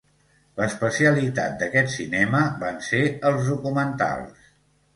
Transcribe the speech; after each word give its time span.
L'especialitat 0.61 1.59
d'aquest 1.59 1.93
cinema 1.97 2.41
van 2.65 2.81
ser 2.89 3.05
els 3.33 3.53
documentals. 3.53 4.53